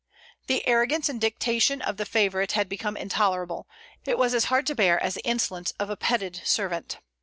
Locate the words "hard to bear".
4.45-4.99